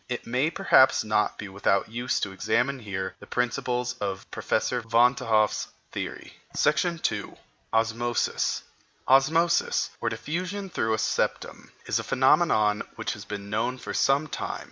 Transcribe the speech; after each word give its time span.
It 0.09 0.25
may 0.25 0.49
perhaps 0.49 1.03
not 1.03 1.37
be 1.37 1.47
without 1.47 1.89
use 1.91 2.19
to 2.21 2.31
examine 2.31 2.79
here 2.79 3.13
the 3.19 3.27
principles 3.27 3.93
of 3.99 4.25
Professor 4.31 4.81
Van 4.81 5.13
t'Hoff's 5.13 5.67
theory.§ 5.91 6.33
2. 7.03 7.37
OSMOSIS 7.71 8.63
Osmosis, 9.07 9.91
or 10.01 10.09
diffusion 10.09 10.71
through 10.71 10.95
a 10.95 10.97
septum, 10.97 11.71
is 11.85 11.99
a 11.99 12.03
phenomenon 12.03 12.81
which 12.95 13.13
has 13.13 13.25
been 13.25 13.51
known 13.51 13.77
for 13.77 13.93
some 13.93 14.25
time. 14.25 14.59